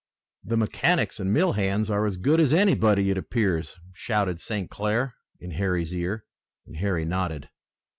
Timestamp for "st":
4.41-4.67